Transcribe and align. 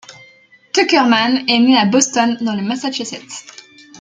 Tuckerman 0.73 1.47
est 1.47 1.59
né 1.59 1.77
à 1.77 1.85
Boston, 1.85 2.35
dans 2.41 2.55
le 2.55 2.63
Massachusetts. 2.63 3.45